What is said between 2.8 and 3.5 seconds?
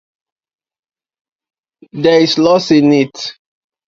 it.